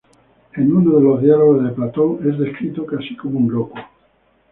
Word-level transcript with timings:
En 0.55 0.75
uno 0.75 0.97
de 0.97 1.03
los 1.03 1.21
diálogos 1.21 1.63
de 1.63 1.69
Platón 1.73 2.27
es 2.27 2.35
descrito 2.39 2.87
casi 2.87 3.15
como 3.15 3.37
un 3.37 3.51
loco. 3.53 3.75